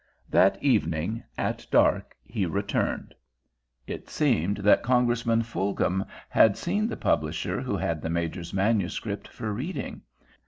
[0.31, 3.13] That evening, at dark, he returned.
[3.85, 9.53] It seemed that Congressman Fulghum had seen the publisher who had the Major's manuscript for
[9.53, 10.01] reading.